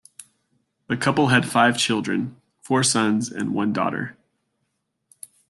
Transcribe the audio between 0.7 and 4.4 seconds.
The couple had five children, four sons and one daughter.